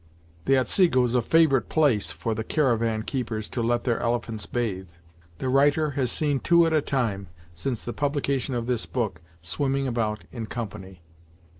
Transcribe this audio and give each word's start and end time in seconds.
[The 0.45 0.57
Otsego 0.57 1.03
is 1.03 1.13
a 1.13 1.21
favorite 1.21 1.69
place 1.69 2.11
for 2.11 2.33
the 2.33 2.43
caravan 2.43 3.03
keepers 3.03 3.47
to 3.49 3.61
let 3.61 3.83
their 3.83 3.99
elephants 3.99 4.47
bathe. 4.47 4.89
The 5.37 5.47
writer 5.47 5.91
has 5.91 6.11
seen 6.11 6.39
two 6.39 6.65
at 6.65 6.73
a 6.73 6.81
time, 6.81 7.27
since 7.53 7.85
the 7.85 7.93
publication 7.93 8.55
of 8.55 8.65
this 8.65 8.87
book, 8.87 9.21
swimming 9.43 9.87
about 9.87 10.23
in 10.31 10.47
company. 10.47 11.03